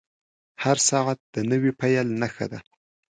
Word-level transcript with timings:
•هر 0.63 0.77
ساعت 0.89 1.19
د 1.33 1.35
نوې 1.51 1.71
پیل 1.81 2.07
نښه 2.21 2.45
ده. 2.51 2.59